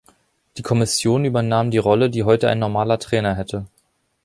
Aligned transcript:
Die 0.57 0.63
Kommission 0.63 1.25
übernahm 1.25 1.69
die 1.69 1.77
Rolle, 1.77 2.09
die 2.09 2.23
heute 2.23 2.49
ein 2.49 2.57
normaler 2.57 2.97
Trainer 2.97 3.35
hätte. 3.35 3.67